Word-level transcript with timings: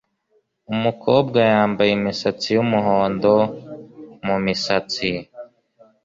Umukobwa 0.73 1.39
yambaye 1.51 1.91
imisatsi 1.93 2.47
yumuhondo 2.55 3.33
mumisatsi 4.25 5.09